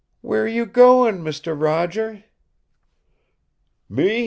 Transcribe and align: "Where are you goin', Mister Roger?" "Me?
"Where 0.21 0.45
are 0.45 0.47
you 0.47 0.65
goin', 0.65 1.21
Mister 1.21 1.53
Roger?" 1.53 2.23
"Me? 3.87 4.19